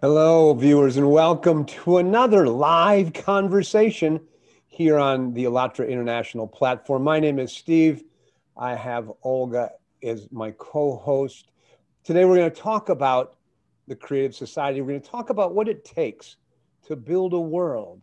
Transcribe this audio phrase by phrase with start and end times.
[0.00, 4.20] Hello, viewers, and welcome to another live conversation
[4.68, 7.02] here on the ALLATRA International platform.
[7.02, 8.04] My name is Steve.
[8.56, 9.72] I have Olga
[10.04, 11.50] as my co host.
[12.04, 13.38] Today, we're going to talk about
[13.88, 14.82] the Creative Society.
[14.82, 16.36] We're going to talk about what it takes
[16.86, 18.00] to build a world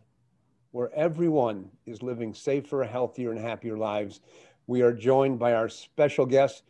[0.72, 4.20] where everyone is living safer, healthier, and happier lives.
[4.66, 6.62] We are joined by our special guest,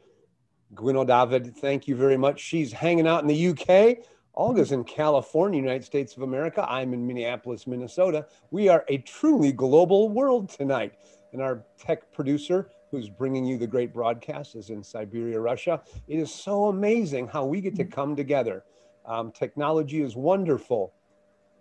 [0.76, 1.56] Gwenno Dafydd.
[1.56, 2.38] Thank you very much.
[2.38, 6.66] She's hanging out in the UK Olga's in California, United States of America.
[6.68, 8.26] I'm in Minneapolis, Minnesota.
[8.50, 10.92] We are a truly global world tonight.
[11.32, 15.80] And our tech producer, who's bringing you the great broadcast, is in Siberia, Russia.
[16.06, 18.62] It is so amazing how we get to come together.
[19.06, 20.92] Um, technology is wonderful,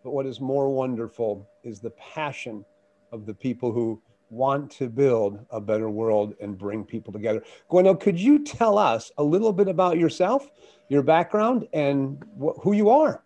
[0.03, 2.65] but what is more wonderful is the passion
[3.13, 4.01] of the people who
[4.35, 7.43] want to build a better world and bring people together.
[7.71, 10.49] Gwenno, could you tell us a little bit about yourself,
[10.89, 13.23] your background, and wh- who you are?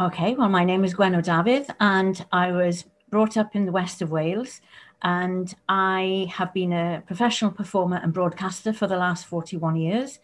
[0.00, 4.00] Okay, well, my name is Gwenno Dafydd, and I was brought up in the west
[4.00, 4.60] of Wales.
[5.02, 10.18] And I have been a professional performer and broadcaster for the last 41 years.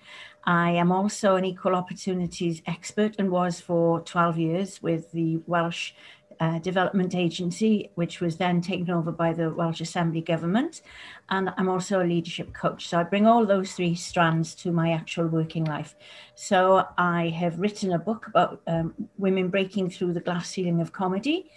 [0.44, 5.92] I am also an equal opportunities expert and was for 12 years with the Welsh
[6.40, 10.82] uh, Development Agency, which was then taken over by the Welsh Assembly government.
[11.30, 12.88] And I'm also a leadership coach.
[12.88, 15.94] So I bring all those three strands to my actual working life.
[16.34, 20.92] So I have written a book about um, women breaking through the glass ceiling of
[20.92, 21.50] comedy.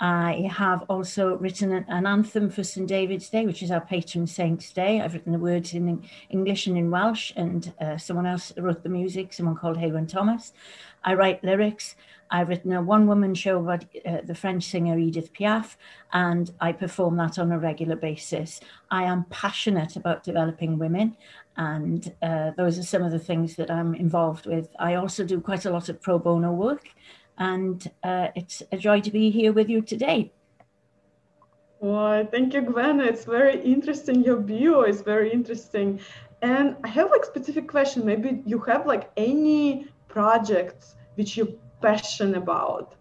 [0.00, 4.72] I have also written an, anthem for St David's Day, which is our patron saint's
[4.72, 5.00] day.
[5.00, 8.88] I've written the words in English and in Welsh, and uh, someone else wrote the
[8.88, 10.52] music, someone called Haywen Thomas.
[11.04, 11.94] I write lyrics.
[12.30, 15.76] I've written a one woman show about uh, the French singer Edith Piaf,
[16.12, 18.60] and I perform that on a regular basis.
[18.90, 21.16] I am passionate about developing women,
[21.56, 24.68] and uh, those are some of the things that I'm involved with.
[24.78, 26.88] I also do quite a lot of pro bono work,
[27.38, 30.32] and uh, it's a joy to be here with you today.
[31.80, 33.00] Well, thank you, Gwen.
[33.00, 34.24] It's very interesting.
[34.24, 36.00] Your view is very interesting.
[36.40, 38.06] And I have like specific question.
[38.06, 42.94] Maybe you have like any projects which you passionate about?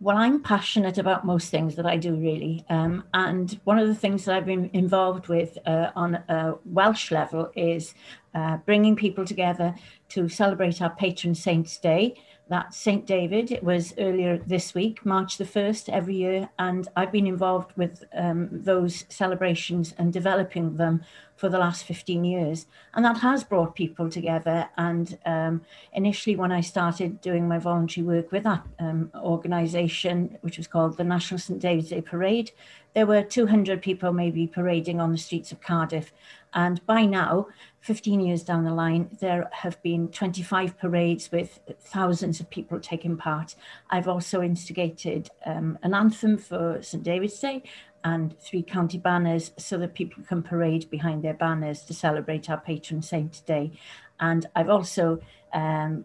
[0.00, 2.64] Well, I'm passionate about most things that I do, really.
[2.68, 7.12] Um, and one of the things that I've been involved with uh, on a Welsh
[7.12, 7.94] level is
[8.34, 9.76] uh, bringing people together
[10.08, 12.16] to celebrate our patron saint's day.
[12.48, 13.06] That's St.
[13.06, 13.50] David.
[13.50, 16.50] It was earlier this week, March the 1st, every year.
[16.58, 21.02] And I've been involved with um, those celebrations and developing them
[21.36, 22.66] for the last 15 years.
[22.94, 24.68] And that has brought people together.
[24.76, 30.58] And um, initially, when I started doing my voluntary work with that um, organization, which
[30.58, 31.58] was called the National St.
[31.58, 32.50] David's Day Parade,
[32.94, 36.12] there were 200 people maybe parading on the streets of Cardiff.
[36.54, 37.48] And by now,
[37.80, 43.16] 15 years down the line, there have been 25 parades with thousands of people taking
[43.16, 43.54] part.
[43.90, 47.02] I've also instigated um, an anthem for St.
[47.02, 47.62] David's Day
[48.04, 52.60] and three county banners so that people can parade behind their banners to celebrate our
[52.60, 53.72] patron saint today.
[54.20, 55.20] And I've also
[55.52, 56.04] um,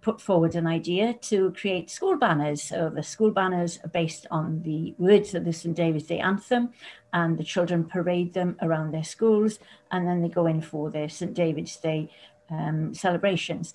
[0.00, 2.62] put forward an idea to create school banners.
[2.62, 5.74] So the school banners are based on the words of the St.
[5.74, 6.70] David's Day anthem,
[7.12, 9.58] and the children parade them around their schools,
[9.90, 11.34] and then they go in for their St.
[11.34, 12.10] David's Day
[12.50, 13.74] um, celebrations.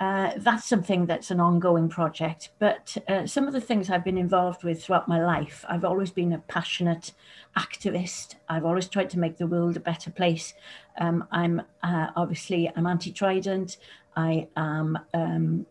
[0.00, 2.50] Uh, that's something that's an ongoing project.
[2.58, 6.10] But uh, some of the things I've been involved with throughout my life, I've always
[6.10, 7.12] been a passionate
[7.56, 8.34] activist.
[8.48, 10.52] I've always tried to make the world a better place.
[10.98, 13.78] Um, I'm uh, obviously I'm anti-trident.
[14.16, 15.66] I am um,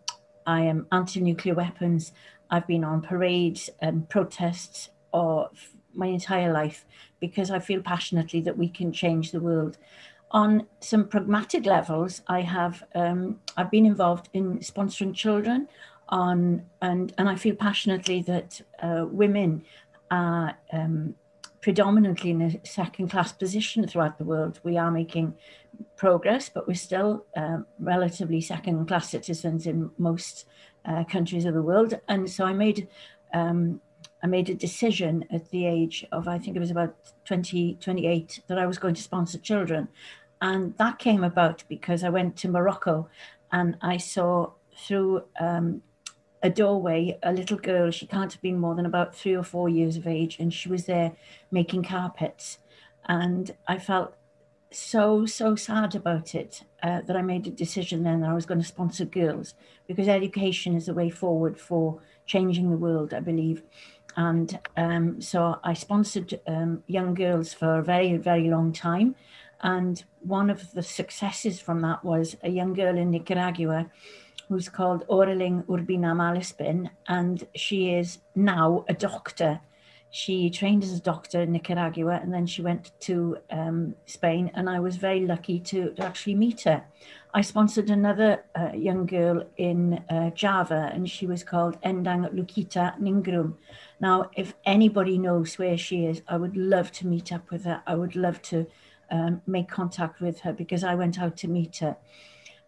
[0.45, 2.11] I am anti-nuclear weapons.
[2.49, 6.85] I've been on parades and protests of my entire life
[7.19, 9.77] because I feel passionately that we can change the world
[10.33, 15.67] on some pragmatic levels, I have um, I've been involved in sponsoring children
[16.09, 19.63] on and and I feel passionately that uh, women
[20.09, 21.15] are um,
[21.63, 24.59] predominantly in a second class position throughout the world.
[24.63, 25.33] We are making
[25.95, 30.45] progress, but we're still uh, relatively second class citizens in most
[30.83, 31.93] uh, countries of the world.
[32.09, 32.89] And so I made
[33.33, 33.79] um,
[34.21, 36.95] I made a decision at the age of, I think it was about
[37.25, 39.89] 20, 28, that I was going to sponsor children.
[40.41, 43.09] And that came about because I went to Morocco
[43.51, 45.81] and I saw through um,
[46.43, 47.89] a doorway a little girl.
[47.89, 50.37] She can't have been more than about three or four years of age.
[50.39, 51.13] And she was there
[51.49, 52.59] making carpets.
[53.05, 54.15] And I felt
[54.69, 58.45] so, so sad about it uh, that I made a decision then that I was
[58.45, 59.53] going to sponsor girls
[59.87, 63.63] because education is the way forward for changing the world, I believe.
[64.15, 69.15] And um, so I sponsored um, young girls for a very, very long time.
[69.61, 73.89] And one of the successes from that was a young girl in Nicaragua
[74.49, 79.59] who's called Aureling Urbina Malispin, and she is now a doctor.
[80.09, 84.69] She trained as a doctor in Nicaragua and then she went to um, Spain, and
[84.69, 86.83] I was very lucky to, to actually meet her.
[87.33, 92.99] I sponsored another uh, young girl in uh, Java, and she was called Endang Lukita
[93.01, 93.55] Ningrum.
[93.99, 97.81] Now, if anybody knows where she is, I would love to meet up with her.
[97.87, 98.67] I would love to
[99.09, 101.97] um, make contact with her because I went out to meet her.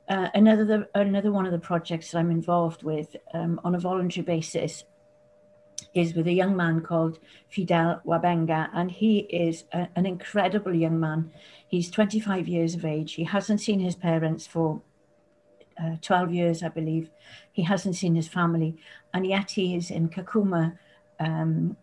[0.08, 4.24] Uh, another another one of the projects that I'm involved with um, on a voluntary
[4.24, 4.84] basis
[5.96, 7.20] is with a young man called
[7.50, 11.32] Fidel Wabenga, and he is a, an incredible young man.
[11.68, 13.14] He's 25 years of age.
[13.14, 14.82] He hasn't seen his parents for
[15.82, 17.10] uh, 12 years, I believe.
[17.52, 18.78] He hasn't seen his family,
[19.14, 20.78] and yet he is in Kakuma
[21.20, 21.78] um,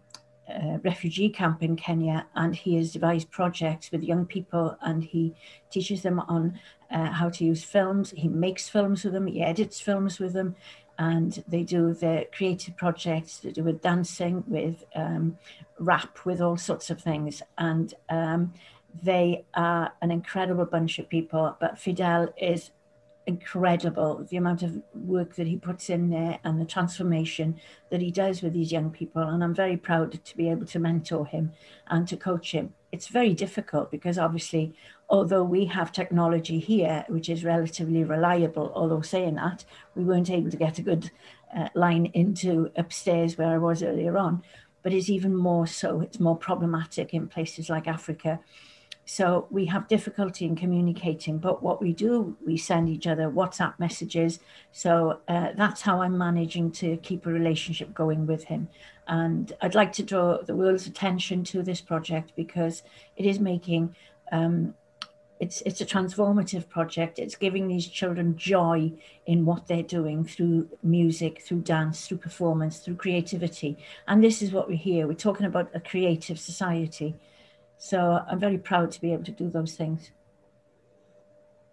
[0.49, 5.35] uh, refugee camp in Kenya, and he has devised projects with young people, and he
[5.71, 6.59] teaches them on
[6.91, 8.13] uh, how to use films.
[8.17, 10.57] He makes films with them, he edits films with them,
[10.99, 15.39] and they do their creative projects to do with dancing, with um,
[15.79, 18.53] rap, with all sorts of things, and um,
[19.03, 21.57] they are an incredible bunch of people.
[21.61, 22.71] But Fidel is
[23.27, 27.61] incredible the amount of work that he puts in there and the transformation
[27.91, 29.23] that he does with these young people.
[29.23, 31.53] And i'm very proud to be able to mentor him
[31.89, 32.75] and to coach him.
[32.91, 34.75] It's very difficult because obviously
[35.09, 39.65] although we have technology here which is relatively reliable although saying that
[39.95, 41.11] we weren't able to get a good
[41.57, 44.43] uh, line into upstairs where i was earlier on.
[44.83, 48.41] But it's even more so it's more problematic in places like africa
[49.13, 53.79] so we have difficulty in communicating, but what we do, we send each other WhatsApp
[53.79, 54.41] messages.
[54.73, 58.71] So uh, that's how I'm managing to keep a relationship going with him.
[59.07, 62.85] And I'd like to draw the world's attention to this project because
[63.19, 63.95] it is making
[64.33, 64.73] um,
[65.41, 67.19] it's it's a transformative project.
[67.19, 68.93] It's giving these children joy
[69.27, 73.77] in what they're doing through music, through dance, through performance, through creativity.
[74.09, 75.07] And this is what we're here.
[75.07, 77.15] We're talking about a creative society.
[77.85, 80.13] So I'm very proud to be able to do those things.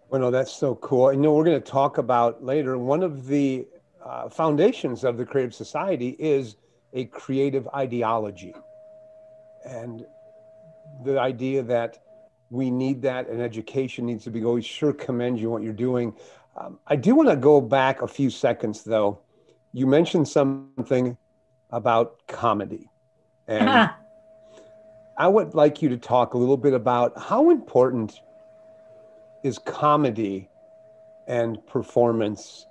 [0.08, 1.10] Well, no, that's so cool.
[1.10, 2.76] And you know, we're going to talk about later.
[2.76, 3.68] One of the
[4.04, 6.56] uh, foundations of the Creative Society is
[6.94, 8.56] a creative ideology.
[9.64, 10.04] And
[11.04, 12.02] the idea that
[12.50, 16.16] we need that and education needs to be We sure commend you what you're doing.
[16.56, 19.20] Um, I do want to go back a few seconds though.
[19.72, 21.16] You mentioned something
[21.70, 22.90] about comedy.
[23.46, 23.90] And
[25.20, 28.22] I would like you to talk a little bit about how important
[29.42, 30.48] is comedy
[31.26, 32.64] and performance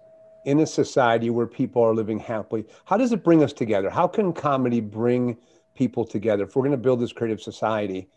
[0.45, 2.65] in a society where people are living happily.
[2.85, 3.91] How does it bring us together?
[3.91, 5.37] How can comedy bring
[5.75, 6.45] people together?
[6.45, 8.09] If we're going to build this creative society,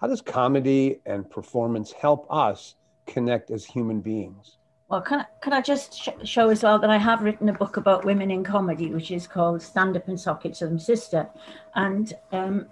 [0.00, 2.76] how does comedy and performance help us
[3.06, 4.58] connect as human beings?
[4.92, 7.54] Well, can I, can I just sh- show as well that I have written a
[7.54, 10.78] book about women in comedy, which is called Stand Up and Sock It To Me
[10.78, 11.30] Sister.
[11.74, 12.66] And um,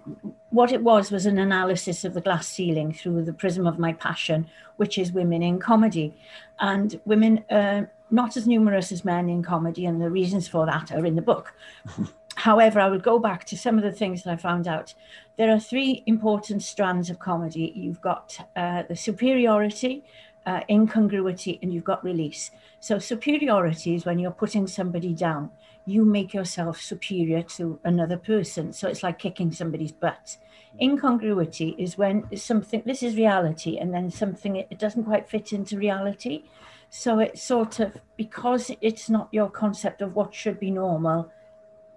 [0.51, 3.93] what it was was an analysis of the glass ceiling through the prism of my
[3.93, 4.45] passion,
[4.77, 6.13] which is women in comedy.
[6.59, 10.91] And women, uh, not as numerous as men in comedy, and the reasons for that
[10.91, 11.55] are in the book.
[12.35, 14.93] However, I would go back to some of the things that I found out.
[15.37, 17.73] There are three important strands of comedy.
[17.75, 20.03] You've got uh, the superiority,
[20.45, 22.51] uh, incongruity and you've got release.
[22.79, 25.51] So superiority is when you're putting somebody down.
[25.85, 28.73] You make yourself superior to another person.
[28.73, 30.37] So it's like kicking somebody's butt.
[30.79, 35.77] Incongruity is when something, this is reality, and then something, it doesn't quite fit into
[35.77, 36.43] reality.
[36.89, 41.31] So it's sort of, because it's not your concept of what should be normal,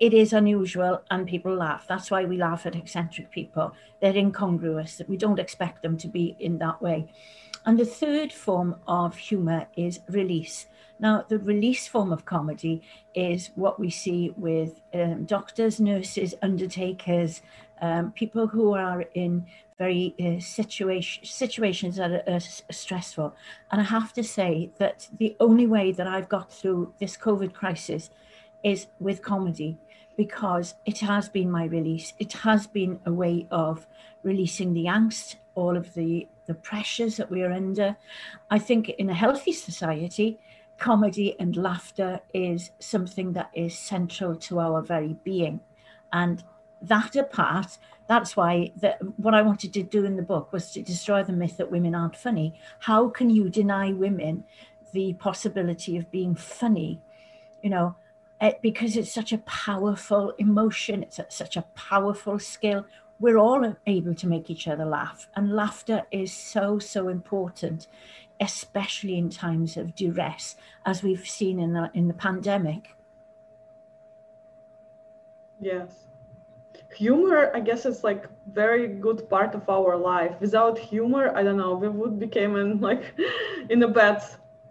[0.01, 1.87] it is unusual and people laugh.
[1.89, 3.75] That's why we laugh at eccentric people.
[4.01, 7.13] They're incongruous, that we don't expect them to be in that way.
[7.67, 10.67] And the third form of humour is release.
[10.99, 12.83] Now, the release form of comedy
[13.15, 17.43] is what we see with um, doctors, nurses, undertakers,
[17.81, 19.47] um, people who are in
[19.79, 22.41] very uh, situation, situations that are, are
[22.71, 23.35] stressful.
[23.71, 27.53] And I have to say that the only way that I've got through this COVID
[27.53, 28.11] crisis
[28.63, 29.79] is with comedy
[30.17, 32.13] because it has been my release.
[32.19, 33.87] It has been a way of
[34.23, 37.97] releasing the angst, all of the the pressures that we are under.
[38.51, 40.39] I think in a healthy society,
[40.79, 45.61] comedy and laughter is something that is central to our very being.
[46.13, 46.43] And
[46.83, 50.83] that apart, that's why the, what I wanted to do in the book was to
[50.83, 52.55] destroy the myth that women aren't funny.
[52.81, 54.45] How can you deny women
[54.93, 57.01] the possibility of being funny?
[57.63, 57.97] You know,
[58.41, 62.85] eh, because it's such a powerful emotion, it's such a powerful skill
[63.21, 65.29] we're all able to make each other laugh.
[65.37, 67.87] And laughter is so, so important
[68.41, 70.57] especially in times of duress,
[70.87, 72.95] as we've seen in the, in the pandemic.
[75.61, 76.07] Yes.
[76.97, 80.35] Humor, I guess, is like very good part of our life.
[80.41, 83.15] Without humor, I don't know, we would become in like
[83.71, 84.23] in a bad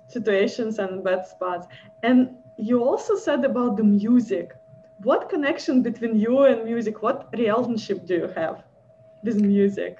[0.08, 1.68] situations and bad spots.
[2.02, 4.56] And you also said about the music.
[5.04, 7.02] What connection between you and music?
[7.02, 8.64] What relationship do you have
[9.24, 10.00] with music?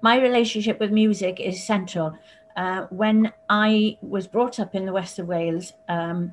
[0.00, 2.14] My relationship with music is central.
[2.56, 6.32] Uh, when I was brought up in the west of Wales, um,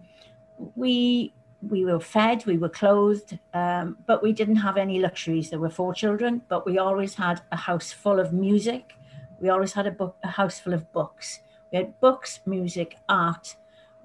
[0.76, 5.50] we we were fed, we were clothed, um, but we didn't have any luxuries.
[5.50, 8.94] There were four children, but we always had a house full of music.
[9.42, 11.42] We always had a book, a house full of books.
[11.72, 13.56] We had books, music, art.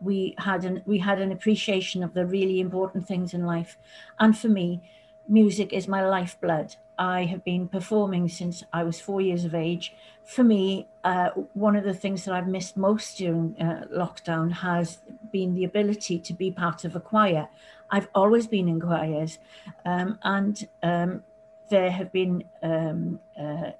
[0.02, 3.78] We had an we had an appreciation of the really important things in life,
[4.18, 4.82] and for me,
[5.28, 6.76] music is my lifeblood.
[6.98, 9.94] I have been performing since I was four years of age.
[10.24, 14.98] For me, uh, one of the things that I've missed most during uh, lockdown has
[15.32, 17.48] been the ability to be part of a choir.
[17.90, 19.38] I've always been in choirs,
[19.84, 21.24] um, and um,
[21.70, 23.72] there have been um, uh,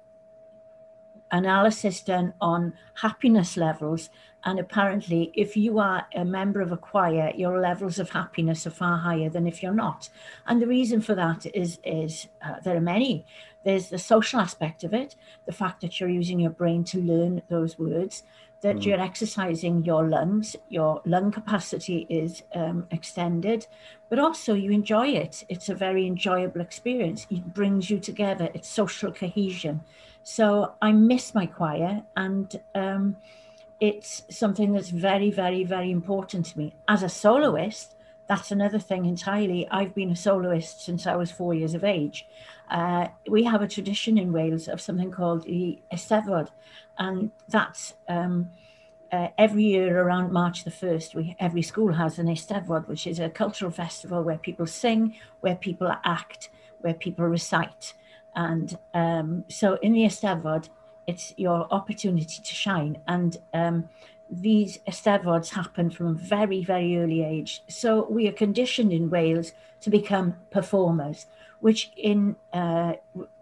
[1.31, 4.09] analysis done on happiness levels.
[4.45, 8.71] And apparently, if you are a member of a choir, your levels of happiness are
[8.71, 10.09] far higher than if you're not.
[10.45, 13.25] And the reason for that is, is uh, there are many.
[13.63, 17.41] There's the social aspect of it, the fact that you're using your brain to learn
[17.47, 18.23] those words,
[18.61, 18.85] that mm.
[18.85, 23.67] you're exercising your lungs, your lung capacity is um, extended,
[24.09, 25.45] but also you enjoy it.
[25.47, 27.27] It's a very enjoyable experience.
[27.29, 29.81] It brings you together, it's social cohesion.
[30.23, 33.17] So I miss my choir, and um,
[33.83, 36.73] it's something that's very, very, very important to me.
[36.87, 37.95] As a soloist,
[38.29, 39.67] that's another thing entirely.
[39.69, 42.25] I've been a soloist since I was four years of age.
[42.71, 46.47] Uh, we have a tradition in Wales of something called the Eisteddfod,
[46.97, 48.51] and that's um,
[49.11, 53.19] uh, every year around March the 1st, we, every school has an Eisteddfod, which is
[53.19, 56.49] a cultural festival where people sing, where people act,
[56.79, 57.95] where people recite.
[58.33, 60.69] And um, so in the Eisteddfod,
[61.07, 62.97] it's your opportunity to shine.
[63.07, 63.89] And um,
[64.29, 67.61] these Eisteddfods happen from a very, very early age.
[67.67, 71.27] So we are conditioned in Wales to become performers,
[71.59, 72.93] which in uh,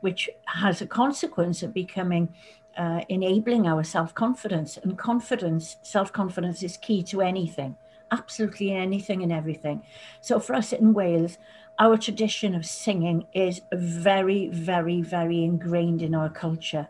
[0.02, 2.34] which has a consequence of becoming
[2.78, 4.78] uh, enabling our self-confidence.
[4.78, 7.76] And confidence, self-confidence is key to anything,
[8.12, 9.84] absolutely anything and everything.
[10.20, 11.38] So for us in Wales,
[11.80, 16.88] our tradition of singing is very, very, very ingrained in our culture,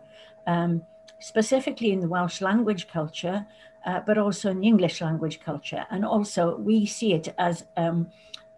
[0.47, 0.83] um,
[1.19, 3.45] specifically in the Welsh language culture,
[3.85, 5.85] uh, but also in the English language culture.
[5.89, 8.11] And also, we see it as um,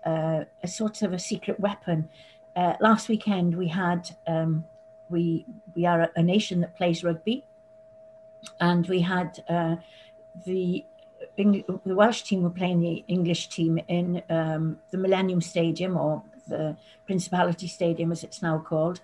[0.06, 2.10] uh, a sort of a secret weapon.
[2.56, 4.66] Uh, last weekend, we had um,
[5.10, 7.46] we we are a nation that plays rugby,
[8.60, 9.75] and we had uh,
[10.46, 10.86] the
[11.38, 16.75] the Welsh team were playing the English team in um, the Millennium Stadium or the
[17.06, 19.02] Principality Stadium, as it's now called.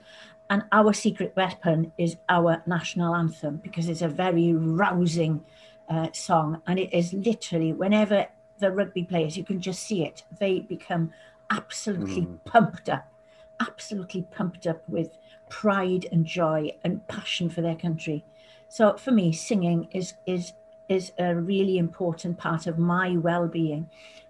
[0.50, 5.44] And our secret weapon is our national anthem because it's a very rousing
[5.88, 6.62] uh, song.
[6.66, 8.28] And it is literally, whenever
[8.58, 11.14] the rugby players, you can just see it, they become
[11.50, 12.44] absolutely mm.
[12.46, 13.12] pumped up,
[13.60, 15.18] absolutely pumped up with
[15.50, 18.24] pride and joy and passion for their country.
[18.68, 20.54] So for me, singing is is
[20.88, 23.90] is a really important part of my well-being.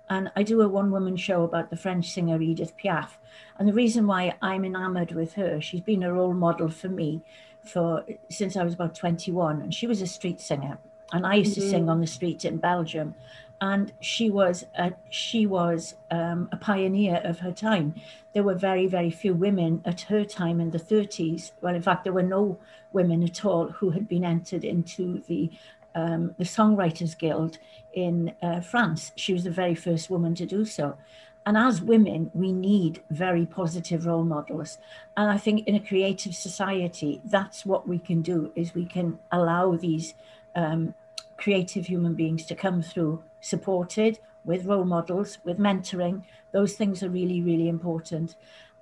[0.10, 3.18] And I do a one-woman show about the French singer Edith Piaf.
[3.58, 7.22] And the reason why I'm enamored with her, she's been a role model for me
[7.62, 9.62] for since I was about 21.
[9.62, 10.80] And she was a street singer.
[11.12, 11.62] And I used mm-hmm.
[11.62, 13.16] to sing on the streets in Belgium.
[13.62, 17.94] And she was a, she was um, a pioneer of her time.
[18.34, 21.52] There were very, very few women at her time in the 30s.
[21.62, 22.58] Well, in fact, there were no
[22.94, 25.52] women at all who had been entered into the
[25.96, 27.58] um, the Songwriters Guild
[27.94, 29.12] in uh, France.
[29.16, 30.98] She was the very first woman to do so.
[31.46, 34.78] And as women, we need very positive role models.
[35.18, 39.20] And I think in a creative society, that's what we can do is we can
[39.32, 40.14] allow these
[40.56, 40.94] um,
[41.38, 46.24] creative human beings to come through supported with role models, with mentoring.
[46.52, 48.36] Those things are really, really important.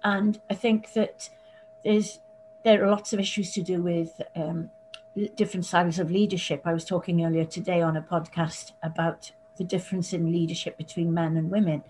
[0.04, 1.30] And I think that
[1.84, 2.20] there's
[2.64, 4.70] there are lots of issues to do with um,
[5.36, 6.62] different styles of leadership.
[6.66, 11.38] I was talking earlier today on a podcast about the difference in leadership between men
[11.38, 11.84] and women.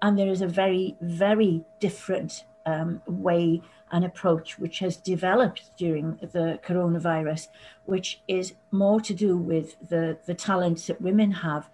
[0.00, 3.62] And there is a very, very different um, way
[3.92, 7.48] and approach which has developed during the coronavirus,
[7.84, 11.68] which is more to do with the, the talents that women have.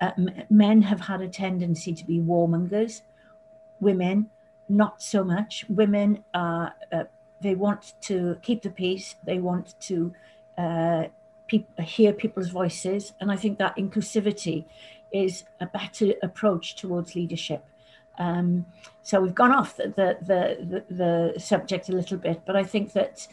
[0.00, 0.12] Uh,
[0.48, 3.02] men have had a tendency to be warmongers,
[3.80, 4.30] women,
[4.68, 5.64] not so much.
[5.68, 7.04] Women are, uh,
[7.40, 10.14] they want to keep the peace, they want to
[10.58, 11.04] uh,
[11.48, 13.14] pe- hear people's voices.
[13.20, 14.66] And I think that inclusivity
[15.12, 17.64] is a better approach towards leadership.
[18.18, 18.66] Um,
[19.02, 22.92] so we've gone off the, the, the, the, subject a little bit, but I think
[22.92, 23.28] that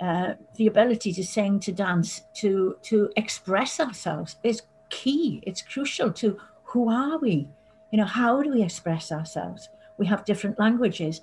[0.00, 5.42] uh, the ability to sing, to dance, to, to express ourselves is key.
[5.46, 7.48] It's crucial to who are we?
[7.92, 9.68] You know, how do we express ourselves?
[9.98, 11.20] We have different languages.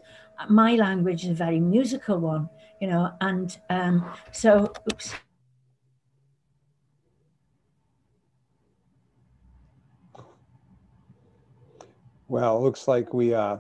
[0.48, 5.14] My language is a very musical one, you know, and um, so, oops.
[12.32, 13.58] Well, it looks like we uh,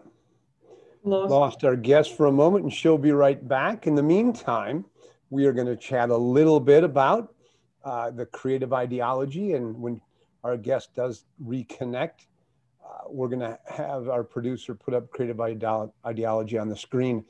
[1.03, 1.29] lost.
[1.29, 3.85] lost our guest for a moment, and she'll be right back.
[3.85, 4.85] In the meantime,
[5.29, 7.35] we are going to chat a little bit about
[7.83, 9.55] uh, the creative ideology.
[9.55, 9.99] And when
[10.45, 12.27] our guest does reconnect,
[12.81, 17.25] uh, we're going to have our producer put up creative ideology on the screen.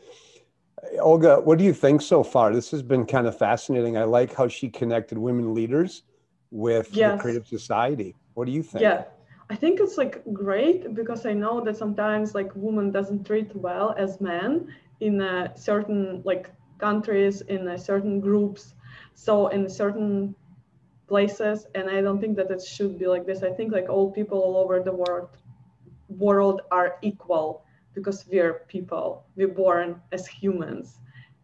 [1.00, 2.54] Olga, what do you think so far?
[2.54, 3.98] This has been kind of fascinating.
[3.98, 6.04] I like how she connected women leaders
[6.52, 7.18] with yes.
[7.18, 8.16] the creative society.
[8.36, 8.84] What do you think?
[8.84, 9.06] Yeah,
[9.52, 13.94] I think it's like great because I know that sometimes like women doesn't treat well
[13.98, 14.68] as men
[15.02, 15.22] in
[15.56, 18.76] certain like countries in certain groups
[19.14, 20.36] so in certain
[21.08, 23.44] places and I don't think that it should be like this.
[23.44, 25.30] I think like all people all over the world
[26.10, 29.26] world are equal because we're people.
[29.36, 31.00] We're born as humans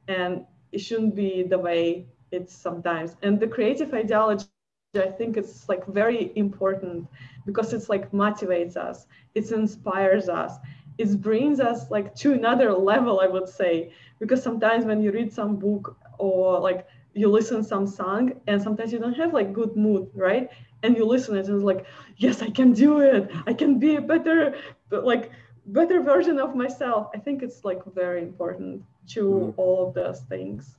[0.08, 3.18] and it shouldn't be the way it's sometimes.
[3.24, 4.48] And the creative ideology
[4.96, 7.08] I think it's like very important
[7.48, 10.58] because it's like motivates us, it inspires us,
[10.98, 13.92] it brings us like to another level, I would say.
[14.20, 18.92] Because sometimes when you read some book or like you listen some song and sometimes
[18.92, 20.50] you don't have like good mood, right?
[20.84, 21.86] And you listen it and it's like,
[22.18, 23.32] yes, I can do it.
[23.48, 24.56] I can be a better,
[24.92, 25.32] like
[25.68, 27.08] better version of myself.
[27.16, 29.60] I think it's like very important to mm-hmm.
[29.60, 30.76] all of those things.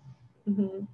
[0.49, 0.85] Mm-hmm.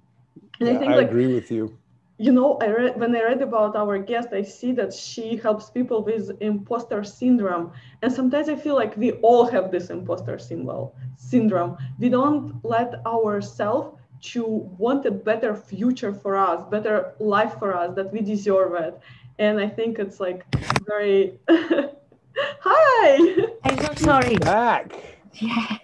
[0.59, 1.77] And yeah, I think I like, agree with you
[2.17, 5.69] you know, I read when I read about our guest, I see that she helps
[5.69, 10.95] people with imposter syndrome, and sometimes I feel like we all have this imposter symbol
[11.17, 11.77] syndrome.
[11.99, 13.99] We don't let ourselves
[14.31, 14.45] to
[14.77, 18.97] want a better future for us, better life for us, that we deserve it,
[19.37, 20.45] and I think it's like
[20.87, 21.37] very.
[21.49, 23.47] Hi.
[23.63, 24.35] I'm so sorry.
[24.37, 24.93] Back.
[25.33, 25.77] Yeah.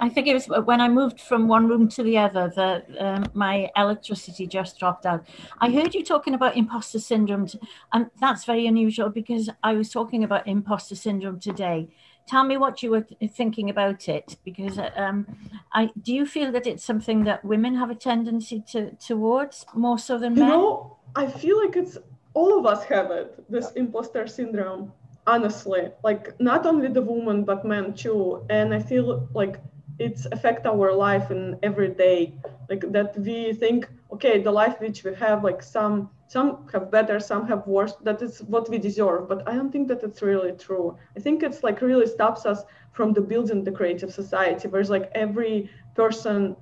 [0.00, 3.26] I think it was when I moved from one room to the other that um,
[3.34, 5.26] my electricity just dropped out.
[5.60, 7.48] I heard you talking about imposter syndrome,
[7.92, 11.88] and that's very unusual because I was talking about imposter syndrome today.
[12.28, 15.26] Tell me what you were thinking about it, because um,
[15.72, 19.98] I do you feel that it's something that women have a tendency to towards more
[19.98, 20.48] so than men?
[20.48, 21.98] You know, I feel like it's
[22.34, 23.44] all of us have it.
[23.48, 24.92] This imposter syndrome
[25.26, 28.44] honestly like not only the woman but men too.
[28.50, 29.60] And i feel like
[29.98, 32.34] it's affect our life in every day.
[32.68, 37.18] Like that we think okay the life which we have like some some have better
[37.20, 37.94] some have worse.
[38.02, 39.28] That is what we deserve.
[39.28, 40.96] But i don't think that it's really true.
[41.16, 45.10] I think it's like really stops us from the building the creative society where's like
[45.14, 46.56] every person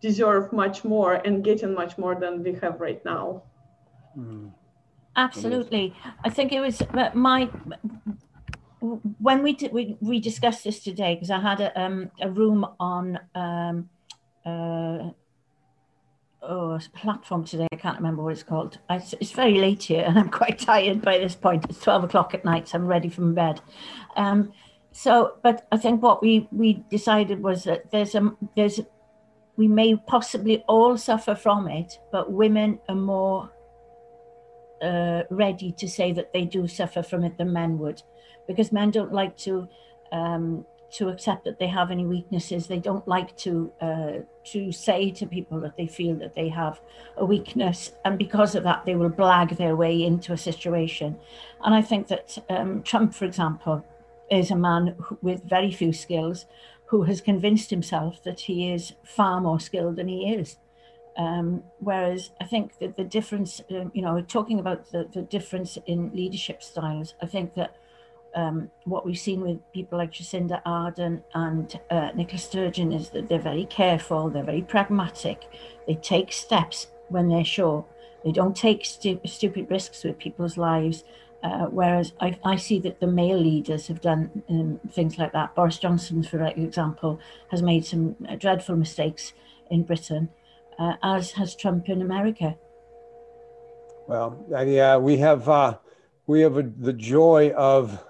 [0.00, 3.42] deserve much more and getting much more than we have right now.
[4.16, 4.52] Mm.
[5.16, 5.94] Absolutely.
[6.24, 7.48] I think it was uh, my
[9.18, 12.66] when we did, we, we discussed this today because I had a, um, a room
[12.78, 13.88] on um,
[14.44, 15.10] uh,
[16.42, 17.66] oh, a platform today.
[17.72, 18.78] I can't remember what it's called.
[18.90, 21.64] It's, it's, very late here and I'm quite tired by this point.
[21.68, 23.60] It's 12 o'clock at night, so I'm ready from bed.
[24.16, 24.52] Um,
[24.92, 28.80] so, but I think what we, we decided was that there's a, there's,
[29.56, 33.50] we may possibly all suffer from it, but women are more
[34.84, 38.02] uh, ready to say that they do suffer from it than men would,
[38.46, 39.68] because men don't like to
[40.12, 40.66] um,
[40.98, 42.66] to accept that they have any weaknesses.
[42.66, 44.12] They don't like to uh,
[44.52, 46.80] to say to people that they feel that they have
[47.16, 51.16] a weakness, and because of that, they will blag their way into a situation.
[51.64, 53.84] And I think that um, Trump, for example,
[54.30, 56.46] is a man who, with very few skills,
[56.86, 60.56] who has convinced himself that he is far more skilled than he is.
[61.16, 65.78] Um, whereas I think that the difference, um, you know, talking about the, the difference
[65.86, 67.76] in leadership styles, I think that
[68.34, 73.28] um, what we've seen with people like Jacinda Ardern and uh, Nicola Sturgeon is that
[73.28, 75.46] they're very careful, they're very pragmatic,
[75.86, 77.84] they take steps when they're sure,
[78.24, 81.04] they don't take stu- stupid risks with people's lives.
[81.44, 85.54] Uh, whereas I, I, see that the male leaders have done um, things like that.
[85.54, 89.34] Boris Johnson, for example, has made some uh, dreadful mistakes
[89.70, 90.30] in Britain
[90.78, 92.56] uh, as has Trump in America.
[94.06, 95.78] Well, yeah, we have uh,
[96.26, 98.02] we have a, the joy of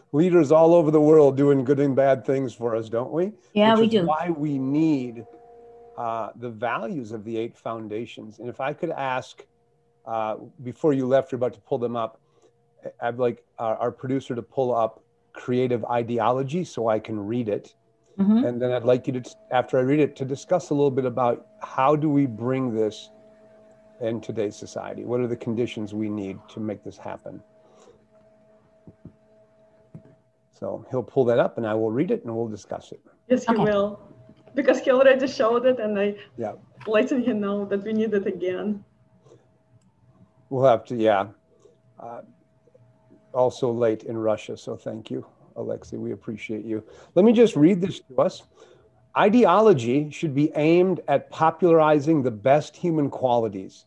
[0.12, 3.32] leaders all over the world doing good and bad things for us, don't we?
[3.54, 4.06] Yeah, Which we do.
[4.06, 5.24] Why we need
[6.00, 8.38] uh, the values of the eight foundations.
[8.38, 9.44] And if I could ask
[10.06, 12.20] uh, before you left, you're about to pull them up.
[13.02, 15.02] I'd like our, our, producer to pull up
[15.34, 17.74] creative ideology so I can read it.
[18.18, 18.44] Mm-hmm.
[18.44, 21.04] And then I'd like you to, after I read it, to discuss a little bit
[21.04, 23.10] about how do we bring this
[24.00, 25.04] in today's society?
[25.04, 27.42] What are the conditions we need to make this happen?
[30.58, 33.00] So he'll pull that up and I will read it and we'll discuss it.
[33.28, 33.64] Yes, he okay.
[33.64, 34.00] will.
[34.54, 36.52] Because he already showed it and I yeah.
[36.86, 38.84] letting him know that we need it again.
[40.50, 41.28] We'll have to, yeah.
[41.98, 42.22] Uh,
[43.32, 45.24] also late in Russia, so thank you,
[45.56, 45.96] Alexei.
[45.96, 46.84] We appreciate you.
[47.14, 48.42] Let me just read this to us.
[49.16, 53.86] Ideology should be aimed at popularizing the best human qualities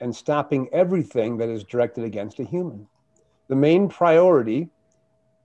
[0.00, 2.86] and stopping everything that is directed against a human.
[3.48, 4.70] The main priority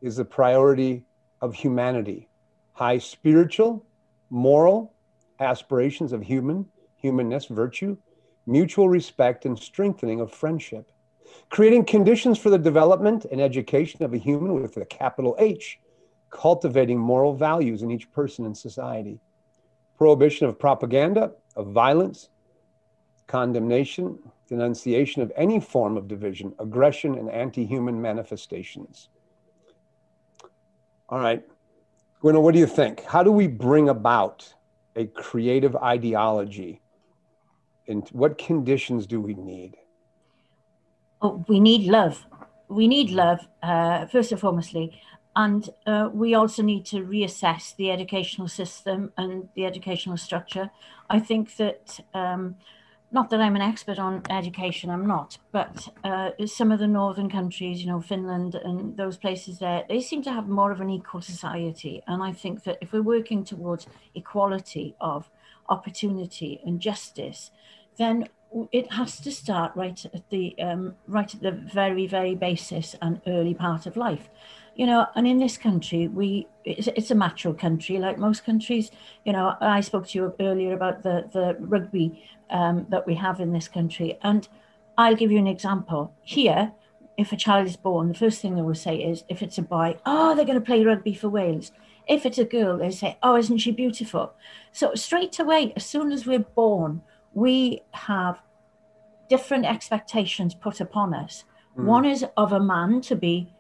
[0.02, 1.06] is the priority
[1.42, 2.30] of humanity,
[2.74, 3.86] high spiritual,
[4.30, 4.94] moral
[5.40, 7.98] aspirations of human, humanness, virtue,
[8.46, 10.92] mutual respect, and strengthening of friendship,
[11.50, 15.80] creating conditions for the development and education of a human with a capital H,
[16.30, 19.20] cultivating moral values in each person in society,
[19.98, 22.30] prohibition of propaganda, of violence,
[23.28, 29.10] condemnation, denunciation of any form of division, aggression, and anti human manifestations.
[31.10, 31.44] All right.
[32.22, 33.04] Gwen, what do you think?
[33.04, 34.54] How do we bring about
[34.96, 36.82] a creative ideology?
[37.88, 39.76] And what conditions do we need?
[41.48, 42.26] We need love.
[42.68, 45.00] We need love, uh, first and foremostly.
[45.36, 50.70] And uh, we also need to reassess the educational system and the educational structure.
[51.10, 52.56] I think that um,
[53.12, 57.30] not that I'm an expert on education, I'm not, but uh, some of the northern
[57.30, 60.90] countries, you know, Finland and those places there, they seem to have more of an
[60.90, 62.02] equal society.
[62.08, 65.30] And I think that if we're working towards equality of
[65.70, 67.52] opportunity and justice,
[67.98, 68.28] then
[68.72, 73.22] it has to start right at the um, right at the very, very basis and
[73.28, 74.30] early part of life.
[74.76, 78.90] You know and in this country we it's, it's, a macho country like most countries.
[79.24, 83.40] You know i spoke to you earlier about the the rugby um, that we have
[83.40, 84.48] in this country and
[84.98, 86.14] i'll give you an example.
[86.22, 86.72] Here
[87.16, 89.62] if a child is born the first thing they will say is if it's a
[89.62, 91.72] boy oh they're going to play rugby for wales.
[92.08, 94.34] If it's a girl they say oh isn't she beautiful?
[94.72, 98.40] So straight away as soon as we're born we have
[99.30, 101.44] different expectations put upon us
[101.78, 101.86] mm.
[101.86, 103.54] one is of a man to be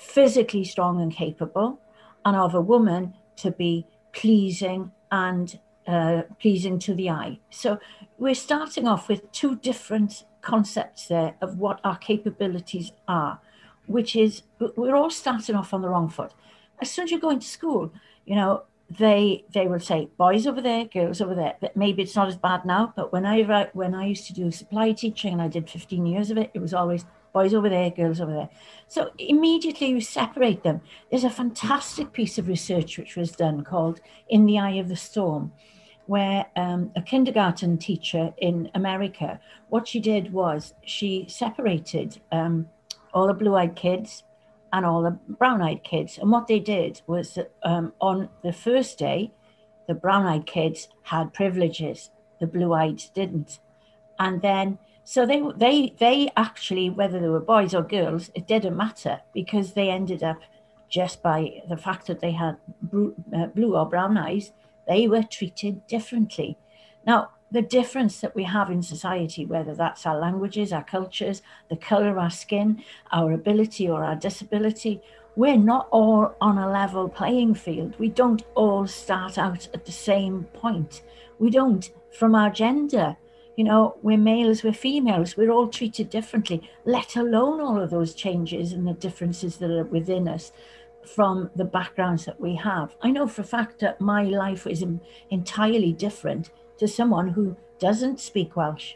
[0.00, 1.78] physically strong and capable,
[2.24, 7.38] and of a woman to be pleasing and uh, pleasing to the eye.
[7.50, 7.78] So
[8.18, 13.40] we're starting off with two different concepts there of what our capabilities are,
[13.86, 16.32] which is we're all starting off on the wrong foot.
[16.80, 17.92] As soon as you go into school,
[18.24, 21.54] you know, they they will say boys over there, girls over there.
[21.60, 22.92] But maybe it's not as bad now.
[22.96, 26.30] But when I when I used to do supply teaching and I did 15 years
[26.30, 28.48] of it, it was always boys over there, girls over there.
[28.88, 30.80] So immediately you separate them.
[31.10, 34.96] There's a fantastic piece of research which was done called In the Eye of the
[34.96, 35.52] Storm,
[36.06, 42.68] where um, a kindergarten teacher in America, what she did was she separated um,
[43.14, 44.24] all the blue eyed kids
[44.72, 46.18] and all the brown eyed kids.
[46.18, 49.32] And what they did was that um, on the first day,
[49.88, 53.58] the brown eyed kids had privileges, the blue eyed didn't.
[54.18, 58.76] And then so they they they actually, whether they were boys or girls, it didn't
[58.76, 60.38] matter because they ended up
[60.88, 62.56] just by the fact that they had
[63.34, 64.52] uh, blue or brown eyes,
[64.86, 66.58] they were treated differently.
[67.06, 71.76] Now, the difference that we have in society, whether that's our languages, our cultures, the
[71.76, 72.82] color of our skin,
[73.12, 75.00] our ability or our disability,
[75.36, 77.94] we're not all on a level playing field.
[77.98, 81.02] We don't all start out at the same point.
[81.38, 83.16] We don't from our gender
[83.60, 88.14] you know, we're males, we're females, we're all treated differently, let alone all of those
[88.14, 90.50] changes and the differences that are within us
[91.04, 92.96] from the backgrounds that we have.
[93.02, 94.82] I know for a fact that my life is
[95.30, 98.94] entirely different to someone who doesn't speak Welsh,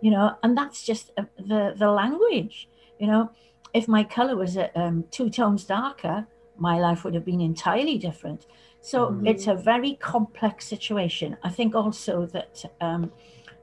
[0.00, 3.30] you know, and that's just uh, the, the language, you know.
[3.72, 7.98] If my color was uh, um, two tones darker, my life would have been entirely
[7.98, 8.46] different.
[8.80, 9.26] So mm-hmm.
[9.26, 11.36] it's a very complex situation.
[11.44, 13.12] I think also that um,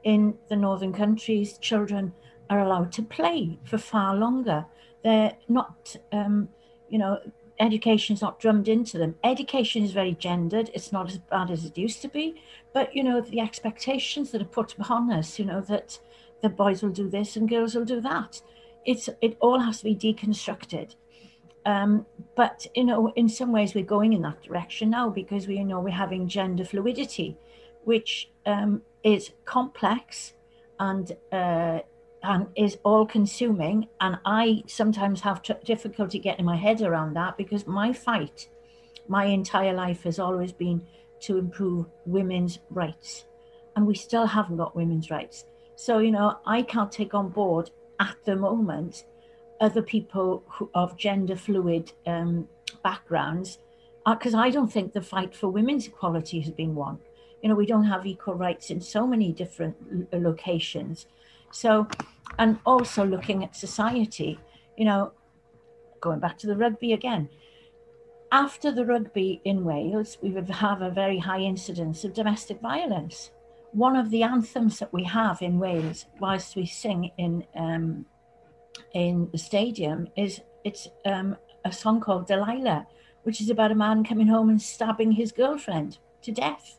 [0.04, 2.14] in the northern countries, children
[2.50, 4.66] are allowed to play for far longer.
[5.04, 6.48] They're not, um,
[6.90, 7.20] you know,
[7.60, 9.16] education is not drummed into them.
[9.24, 10.70] Education is very gendered.
[10.74, 12.42] It's not as bad as it used to be.
[12.74, 16.00] But, you know, the expectations that are put upon us, you know, that
[16.42, 18.42] the boys will do this and girls will do that.
[18.86, 20.96] It's, it all has to be deconstructed.
[21.66, 25.58] Um, but, you know, in some ways we're going in that direction now because we
[25.58, 27.38] you know we're having gender fluidity,
[27.84, 30.34] which um, is complex
[30.80, 31.80] and uh,
[32.24, 33.88] and is all consuming.
[34.02, 38.50] And I sometimes have difficulty getting my head around that because my fight,
[39.08, 40.82] my entire life has always been
[41.22, 43.26] to improve women's rights.
[43.76, 45.46] And we still haven't got women's rights.
[45.76, 49.06] So, you know, I can't take on board at the moment
[49.60, 52.48] other people who, of gender fluid um,
[52.84, 53.60] backgrounds
[54.06, 57.00] because uh, I don't think the fight for women's equality has been won.
[57.42, 59.76] You know, we don't have equal rights in so many different
[60.14, 61.08] locations.
[61.52, 61.88] So,
[62.38, 64.40] and also looking at society,
[64.78, 65.14] you know,
[66.02, 67.30] going back to the rugby again.
[68.32, 73.32] After the rugby in Wales, we would have a very high incidence of domestic violence.
[73.72, 78.06] One of the anthems that we have in Wales, whilst we sing in um,
[78.94, 82.86] in the stadium, is it's um, a song called Delilah,
[83.24, 86.78] which is about a man coming home and stabbing his girlfriend to death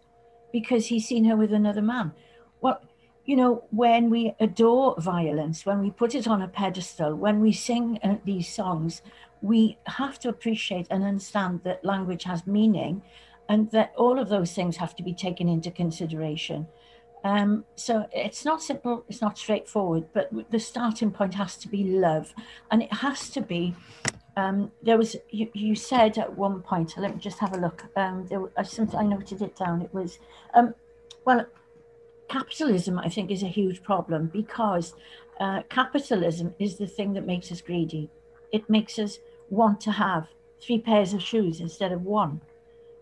[0.52, 2.12] because he's seen her with another man.
[2.61, 2.81] Well,
[3.28, 7.52] you know, when we adore violence, when we put it on a pedestal, when we
[7.52, 9.02] sing uh, these songs,
[9.42, 13.02] we have to appreciate and understand that language has meaning
[13.50, 16.66] and that all of those things have to be taken into consideration.
[17.22, 21.84] Um, so it's not simple, it's not straightforward, but the starting point has to be
[21.84, 22.32] love.
[22.70, 23.74] And it has to be,
[24.38, 27.84] um, there was, you, you said at one point, let me just have a look.
[27.94, 28.52] Um, there was,
[28.94, 29.82] I noted it down.
[29.82, 30.18] It was,
[30.54, 30.74] um,
[31.26, 31.44] well,
[32.28, 34.94] capitalism, I think, is a huge problem because
[35.40, 38.10] uh, capitalism is the thing that makes us greedy.
[38.52, 39.18] It makes us
[39.50, 40.28] want to have
[40.60, 42.40] three pairs of shoes instead of one.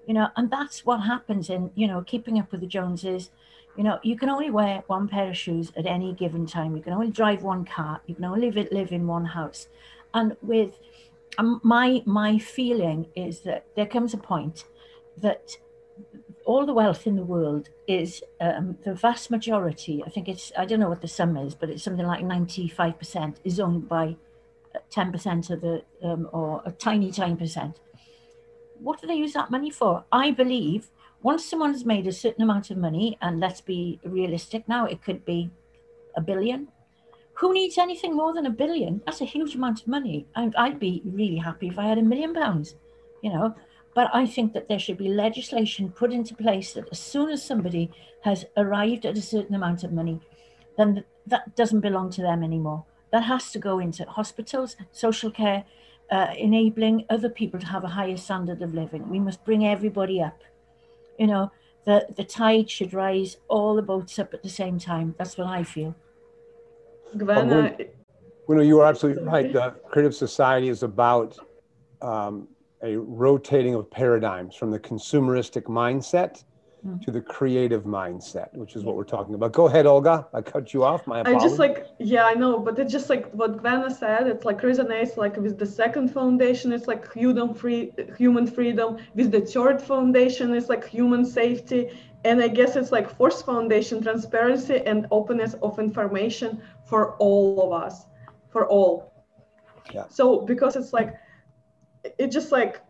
[0.07, 3.31] You know, and that's what happens in, you know, keeping up with the Joneses.
[3.77, 6.77] You know, you can only wear one pair of shoes at any given time.
[6.77, 8.01] You can only drive one car.
[8.07, 9.69] You can only live, in one house.
[10.15, 10.79] And with
[11.39, 14.65] um, my my feeling is that there comes a point
[15.19, 15.57] that
[16.47, 20.65] all the wealth in the world is um, the vast majority, I think it's, I
[20.65, 24.17] don't know what the sum is, but it's something like 95% is owned by
[24.91, 27.81] 10% uh, of the, um, or a tiny, tiny percent.
[28.79, 30.05] What do they use that money for?
[30.13, 30.89] I believe
[31.23, 35.03] once someone has made a certain amount of money, and let's be realistic now, it
[35.03, 35.51] could be
[36.17, 36.69] a billion.
[37.35, 39.03] Who needs anything more than a billion?
[39.05, 40.27] That's a huge amount of money.
[40.37, 42.77] I'd be really happy if I had a million pounds,
[43.23, 43.57] you know.
[43.97, 47.43] But I think that there should be legislation put into place that as soon as
[47.43, 47.91] somebody
[48.25, 50.21] has arrived at a certain amount of money,
[50.77, 52.85] then that doesn't belong to them anymore.
[53.11, 55.65] That has to go into hospitals, social care,
[56.11, 59.09] uh, enabling other people to have a higher standard of living.
[59.09, 60.43] We must bring everybody up.
[61.19, 61.51] You know,
[61.87, 65.15] the, the tide should rise all the boats up at the same time.
[65.17, 65.97] That's what I feel.
[67.17, 67.75] Gwenna,
[68.47, 69.51] well, you are absolutely right.
[69.51, 71.39] The Creative Society is about
[72.03, 72.49] um,
[72.83, 76.45] a rotating of paradigms from the consumeristic mindset
[76.87, 77.01] mm.
[77.03, 79.53] to the creative mindset, which is what we're talking about.
[79.53, 80.27] Go ahead, Olga.
[80.35, 81.07] I cut you off.
[81.07, 81.43] My apologies.
[81.43, 84.27] I just like, yeah, I know, but it's just like what Gwenna said.
[84.27, 86.73] It's like resonates like with the second foundation.
[86.73, 88.99] It's like human free, human freedom.
[89.15, 91.91] With the third foundation, it's like human safety.
[92.25, 97.83] And I guess it's like fourth foundation, transparency and openness of information for all of
[97.85, 98.07] us,
[98.49, 99.13] for all.
[99.95, 100.05] Yeah.
[100.09, 101.15] So because it's like
[102.19, 102.81] it just like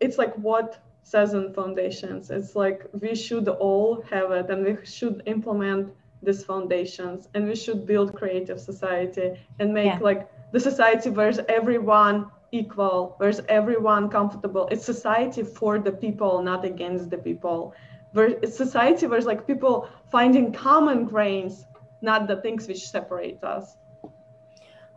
[0.00, 2.30] it's like what says in foundations.
[2.30, 7.56] It's like we should all have it and we should implement these foundations and we
[7.56, 9.98] should build creative society and make yeah.
[10.00, 14.68] like the society where everyone equal where everyone comfortable.
[14.70, 17.74] It's society for the people not against the people.
[18.12, 21.64] Where it's society where it's like people finding common grains
[22.02, 23.76] not the things which separate us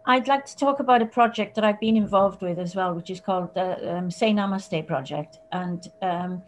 [0.08, 3.10] I'd like to talk about a project that I've been involved with as well, which
[3.10, 5.40] is called the um, Say Namaste project.
[5.52, 6.44] And um,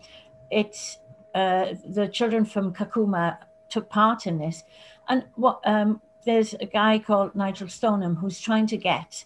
[0.51, 0.99] it's
[1.33, 3.37] uh, the children from Kakuma
[3.69, 4.63] took part in this.
[5.09, 9.25] And what um, there's a guy called Nigel Stoneham who's trying to get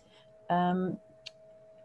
[0.49, 0.97] um,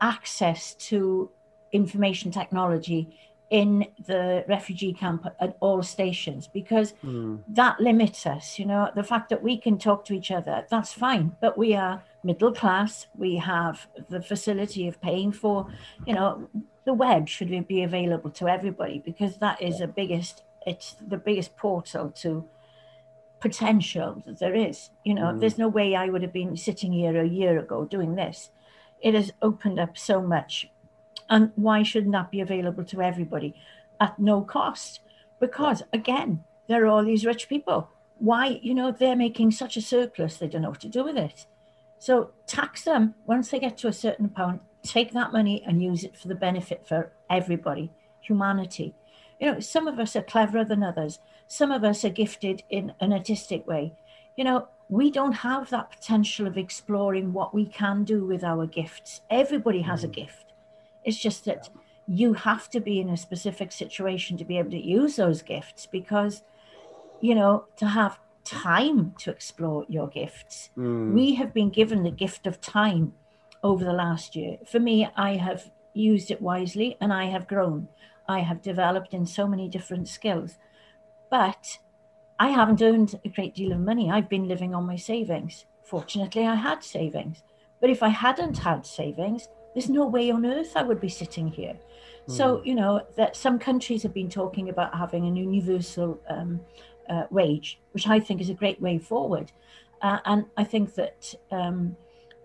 [0.01, 1.31] access to
[1.73, 3.19] information technology
[3.51, 7.41] in the refugee camp at all stations because mm.
[7.47, 10.93] that limits us you know the fact that we can talk to each other that's
[10.93, 15.67] fine but we are middle class we have the facility of paying for
[16.07, 16.49] you know
[16.85, 21.57] the web should be available to everybody because that is the biggest it's the biggest
[21.57, 22.45] portal to
[23.41, 25.41] potential that there is you know mm.
[25.41, 28.51] there's no way i would have been sitting here a year ago doing this
[29.01, 30.71] it has opened up so much
[31.29, 33.55] and why shouldn't that be available to everybody
[34.01, 35.01] at no cost?
[35.41, 37.91] Because again, there are all these rich people.
[38.19, 41.17] Why, you know, they're making such a surplus, they don't know what to do with
[41.17, 41.47] it.
[41.99, 46.05] So tax them once they get to a certain point, take that money and use
[46.05, 48.95] it for the benefit for everybody, humanity.
[49.41, 51.19] You know, some of us are cleverer than others.
[51.49, 53.95] Some of us are gifted in an artistic way.
[54.37, 58.67] you know, we don't have that potential of exploring what we can do with our
[58.67, 59.21] gifts.
[59.31, 60.15] Everybody has a mm.
[60.15, 60.53] gift.
[61.05, 61.69] It's just that
[62.07, 65.87] you have to be in a specific situation to be able to use those gifts
[65.87, 66.43] because,
[67.21, 70.71] you know, to have time to explore your gifts.
[70.79, 71.13] Mm.
[71.13, 73.13] We have been given the gift of time
[73.63, 74.59] over the last year.
[74.67, 77.89] For me, I have used it wisely and I have grown.
[78.29, 80.59] I have developed in so many different skills.
[81.31, 81.79] But
[82.39, 84.11] I haven't earned a great deal of money.
[84.11, 85.67] I've been living on my savings.
[85.83, 87.43] Fortunately, I had savings.
[87.81, 91.49] But if I hadn't had savings, there's no way on earth I would be sitting
[91.49, 91.75] here.
[92.29, 92.37] Mm.
[92.37, 92.67] So, hmm.
[92.67, 96.61] you know, that some countries have been talking about having an universal um,
[97.09, 99.53] uh, wage, which I think is a great way forward.
[100.03, 101.97] Uh, and I think that, um,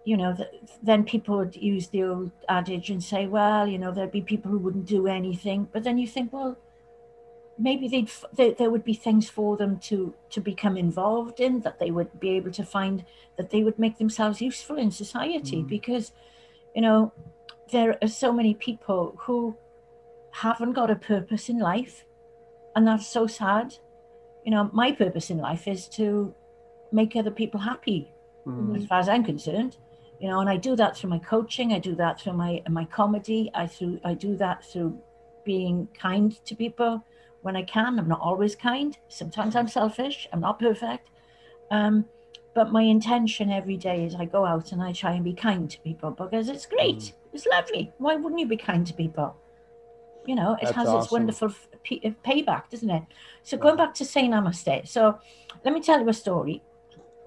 [0.06, 3.92] you know, that then people would use the old adage and say, well, you know,
[3.92, 5.68] there'd be people who wouldn't do anything.
[5.72, 6.58] But then you think, well,
[7.62, 11.80] maybe they'd they, there would be things for them to to become involved in that
[11.80, 13.06] they would be able to find
[13.38, 15.68] that they would make themselves useful in society mm.
[15.68, 16.12] because
[16.76, 17.12] you know
[17.72, 19.56] there are so many people who
[20.32, 22.06] haven't got a purpose in life
[22.76, 23.76] and that's so sad
[24.46, 26.34] you know my purpose in life is to
[26.92, 28.12] make other people happy
[28.46, 28.78] mm.
[28.78, 29.78] as far as i'm concerned
[30.20, 32.86] you know and i do that through my coaching i do that through my my
[32.86, 35.00] comedy i through i do that through
[35.44, 37.04] being kind to people
[37.42, 38.00] when I can.
[38.00, 38.98] I'm not always kind.
[39.08, 40.28] Sometimes I'm selfish.
[40.32, 41.10] I'm not perfect.
[41.70, 42.06] Um,
[42.54, 45.70] but my intention every day is I go out and I try and be kind
[45.70, 46.98] to people because it's great.
[46.98, 47.14] Mm.
[47.34, 47.92] It's lovely.
[47.98, 49.36] Why wouldn't you be kind to people?
[50.26, 51.02] You know, it That's has awesome.
[51.02, 53.04] its wonderful uh, payback, doesn't it?
[53.44, 54.88] So going back to say namaste.
[54.88, 55.20] So
[55.66, 56.62] let me tell you a story.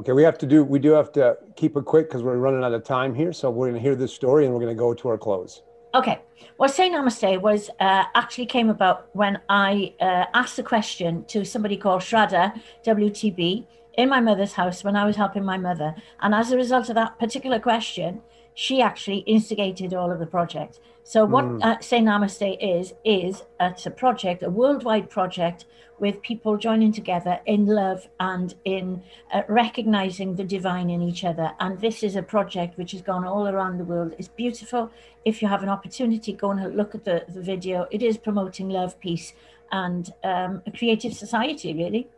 [0.01, 2.65] Okay, we have to do, we do have to keep it quick because we're running
[2.65, 3.33] out of time here.
[3.33, 5.63] So we're going to hear this story and we're going to go to our close.
[5.95, 6.21] Okay.
[6.59, 11.45] Well, Say Namaste was uh, actually came about when I uh, asked a question to
[11.45, 15.95] somebody called Shraddha WTB in my mother's house when I was helping my mother.
[16.21, 18.21] And as a result of that particular question,
[18.55, 20.81] she actually instigated all of the project.
[21.03, 21.63] So what mm.
[21.63, 25.67] uh, Say Namaste is, is it's a project, a worldwide project
[25.99, 31.53] with people joining together in love and in uh, recognizing the divine in each other.
[31.61, 34.15] And this is a project which has gone all around the world.
[34.19, 34.91] It's beautiful.
[35.25, 37.87] If you have an opportunity, go and look at the, the video.
[37.91, 39.35] It is promoting love, peace,
[39.71, 42.09] and um, a creative society, really.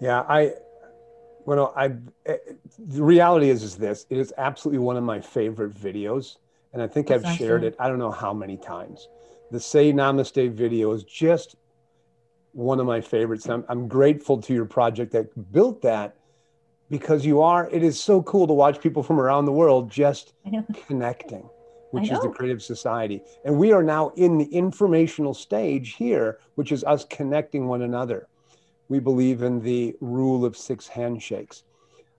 [0.00, 0.54] Yeah, I,
[1.46, 1.92] well, I,
[2.26, 2.36] eh,
[2.78, 6.36] the reality is, is this, it is absolutely one of my favorite videos.
[6.72, 9.08] And I think That's I've shared it, I don't know how many times.
[9.50, 11.56] The Say Namaste video is just
[12.52, 13.48] one of my favorites.
[13.48, 16.16] I'm, I'm grateful to your project that built that
[16.88, 20.34] because you are, it is so cool to watch people from around the world just
[20.86, 21.48] connecting,
[21.92, 23.22] which is the Creative Society.
[23.44, 28.28] And we are now in the informational stage here, which is us connecting one another.
[28.90, 31.62] We believe in the rule of six handshakes.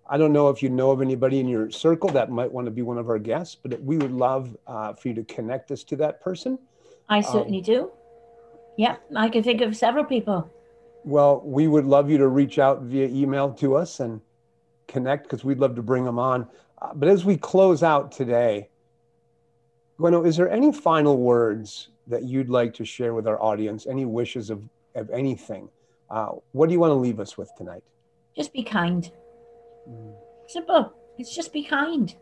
[0.09, 2.71] I don't know if you know of anybody in your circle that might want to
[2.71, 5.83] be one of our guests, but we would love uh, for you to connect us
[5.83, 6.57] to that person.
[7.09, 7.91] I certainly um, do.
[8.77, 10.49] Yeah, I can think of several people.
[11.03, 14.21] Well, we would love you to reach out via email to us and
[14.87, 16.47] connect because we'd love to bring them on.
[16.81, 18.69] Uh, but as we close out today,
[19.99, 23.87] Gwenno, is there any final words that you'd like to share with our audience?
[23.87, 24.63] Any wishes of,
[24.95, 25.67] of anything?
[26.11, 27.83] Uh, what do you want to leave us with tonight?
[28.35, 29.09] Just be kind.
[29.89, 30.13] Mm.
[30.47, 30.93] Simple.
[31.17, 32.13] It's just be kind.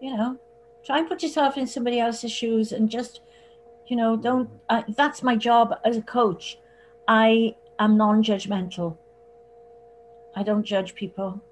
[0.00, 0.38] You know,
[0.84, 3.20] try and put yourself in somebody else's shoes and just
[3.86, 6.58] you know don't uh, that's my job as a coach
[7.08, 8.96] i am non-judgmental
[10.36, 11.42] i don't judge people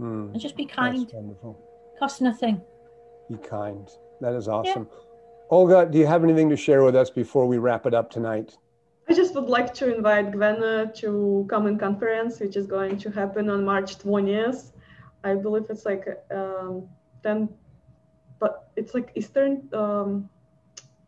[0.00, 1.58] mm, and just be kind wonderful
[1.98, 2.60] cost nothing
[3.30, 4.98] be kind that is awesome yeah.
[5.50, 8.56] olga do you have anything to share with us before we wrap it up tonight
[9.08, 13.10] I just would like to invite Gwena to come in conference, which is going to
[13.10, 14.72] happen on March 20th.
[15.22, 16.88] I believe it's like um,
[17.22, 17.48] 10,
[18.38, 20.28] but it's like Eastern um,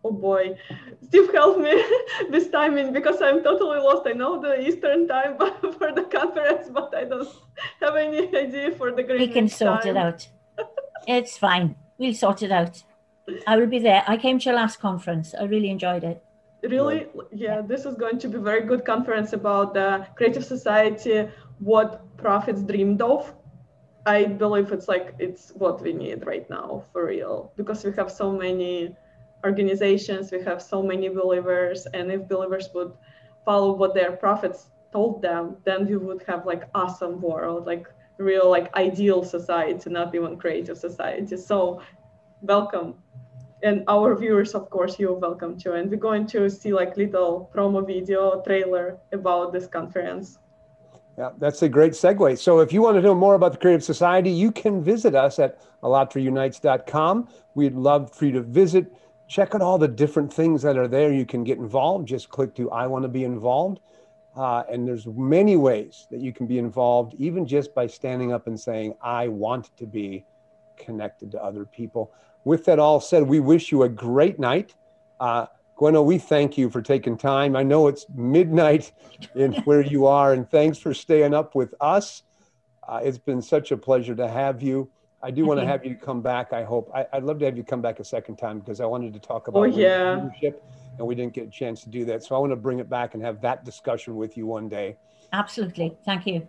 [0.07, 0.57] oh boy,
[1.03, 1.75] Steve, help me
[2.31, 4.07] this timing because I'm totally lost.
[4.07, 5.37] I know the Eastern time
[5.79, 7.29] for the conference, but I don't
[7.81, 9.97] have any idea for the Greenwich We can sort time.
[9.97, 10.29] it out.
[11.07, 11.77] It's fine.
[11.99, 12.83] We'll sort it out.
[13.47, 14.05] I will be there.
[14.07, 15.35] I came to your last conference.
[15.35, 16.23] I really enjoyed it.
[16.63, 17.07] Really?
[17.33, 21.29] Yeah, this is going to be a very good conference about the creative society,
[21.59, 23.33] what prophets dreamed of.
[24.07, 28.11] I believe it's like it's what we need right now for real because we have
[28.11, 28.97] so many
[29.45, 32.93] organizations, we have so many believers, and if believers would
[33.45, 37.87] follow what their prophets told them, then we would have like awesome world, like
[38.19, 41.37] real like ideal society, not even creative society.
[41.37, 41.83] So
[42.43, 42.95] welcome.
[43.67, 45.73] And our viewers, of course, you're welcome too.
[45.73, 50.39] And we're going to see like little promo video trailer about this conference.
[51.19, 52.39] Yeah, that's a great segue.
[52.39, 55.41] So if you want to know more about the Creative Society, you can visit us
[55.41, 57.29] at allatraunites.com.
[57.57, 58.87] We'd love for you to visit,
[59.27, 61.13] check out all the different things that are there.
[61.13, 62.07] You can get involved.
[62.07, 63.81] Just click to I want to be involved.
[64.37, 68.47] Uh, and there's many ways that you can be involved, even just by standing up
[68.47, 70.25] and saying, I want to be
[70.77, 72.13] connected to other people.
[72.47, 74.77] With that all said, we wish you a great night.
[75.19, 77.57] Uh, Gwenno, we thank you for taking time.
[77.57, 78.93] I know it's midnight
[79.35, 82.23] in where you are, and thanks for staying up with us.
[82.89, 84.89] Uh, it's been such a pleasure to have you.
[85.25, 86.53] I do want to have you come back.
[86.53, 86.89] I hope.
[86.95, 89.19] I, would love to have you come back a second time because I wanted to
[89.19, 90.15] talk about oh, yeah.
[90.15, 90.63] leadership,
[90.99, 92.23] and we didn't get a chance to do that.
[92.23, 94.99] So I want to bring it back and have that discussion with you one day.
[95.33, 95.97] Absolutely.
[96.05, 96.47] Thank you.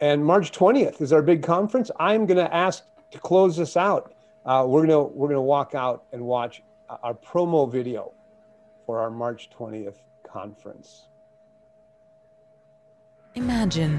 [0.00, 1.92] And March 20th is our big conference.
[2.00, 2.82] I'm going to ask
[3.12, 4.12] to close this out.
[4.46, 8.12] Uh, we're gonna we're gonna walk out and watch our promo video
[8.86, 11.08] for our March 20th conference.
[13.34, 13.98] Imagine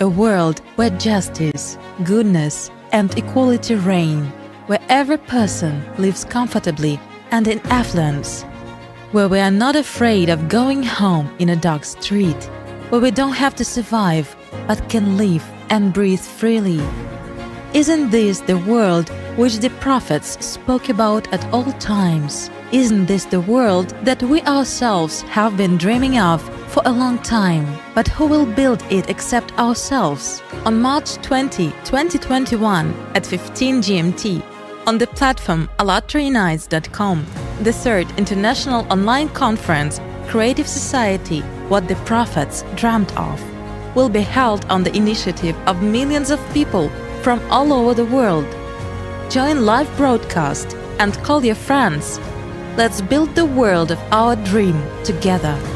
[0.00, 4.24] a world where justice, goodness, and equality reign,
[4.66, 6.98] where every person lives comfortably
[7.30, 8.42] and in affluence,
[9.12, 12.42] where we are not afraid of going home in a dark street,
[12.88, 14.34] where we don't have to survive
[14.66, 16.82] but can live and breathe freely.
[17.72, 22.50] Isn't this the world which the prophets spoke about at all times?
[22.70, 27.66] Isn't this the world that we ourselves have been dreaming of for a long time?
[27.94, 30.40] But who will build it except ourselves?
[30.64, 34.42] On March 20, 2021, at 15 GMT,
[34.86, 37.26] on the platform allatraunites.com,
[37.62, 43.42] the third international online conference, Creative Society What the Prophets Dreamt of,
[43.96, 46.88] will be held on the initiative of millions of people
[47.22, 48.46] from all over the world.
[49.34, 52.20] Join live broadcast and call your friends
[52.76, 55.73] Let's build the world of our dream together.